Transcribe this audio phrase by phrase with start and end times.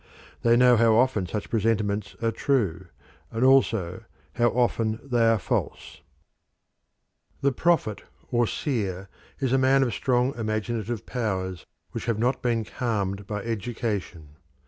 [0.41, 2.87] They know how often such presentiments are true,
[3.29, 6.01] and also how often they are false.
[7.41, 12.17] The Prophets The prophet or seer is a man of strong imaginative powers which have
[12.17, 14.37] not been calmed by education.